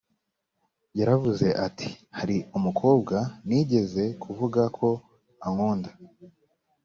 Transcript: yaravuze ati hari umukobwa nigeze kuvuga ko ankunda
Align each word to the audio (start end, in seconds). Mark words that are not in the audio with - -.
yaravuze 0.99 1.47
ati 1.67 1.89
hari 2.17 2.37
umukobwa 2.57 3.15
nigeze 3.47 4.03
kuvuga 4.23 4.61
ko 4.77 4.87
ankunda 5.45 5.89